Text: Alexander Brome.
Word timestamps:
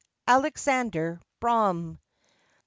Alexander 0.27 1.21
Brome. 1.39 1.99